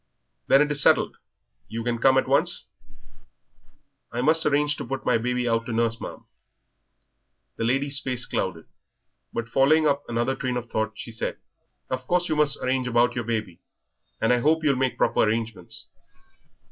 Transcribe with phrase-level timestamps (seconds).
[0.47, 1.17] "Then it is settled.
[1.67, 2.65] You can come at once?"
[4.11, 6.25] "I must arrange to put my baby out to nurse, ma'am."
[7.57, 8.65] The lady's face clouded.
[9.31, 11.37] But following up another train of thought, she said
[11.91, 13.61] "Of course you must arrange about your baby,
[14.19, 15.85] and I hope you'll make proper arrangements.